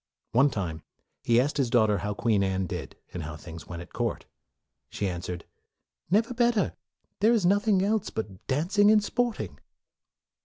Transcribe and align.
One 0.31 0.49
time, 0.49 0.81
he 1.23 1.39
asked 1.39 1.57
his 1.57 1.69
daughter 1.69 1.99
how 1.99 2.15
Queen 2.15 2.41
Anne 2.43 2.65
did, 2.65 2.95
and 3.13 3.21
how 3.21 3.35
things 3.35 3.67
went 3.67 3.83
at 3.83 3.93
court. 3.93 4.25
She 4.89 5.07
answered, 5.07 5.45
"Never 6.09 6.33
better; 6.33 6.73
there 7.19 7.33
is 7.33 7.45
nothing 7.45 7.83
else 7.83 8.09
but 8.09 8.47
dancing 8.47 8.89
and 8.89 9.03
sporting." 9.03 9.59